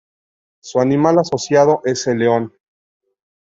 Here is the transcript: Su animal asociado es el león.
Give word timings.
Su 0.63 0.79
animal 0.79 1.19
asociado 1.19 1.81
es 1.85 2.07
el 2.07 2.17
león. 2.17 2.53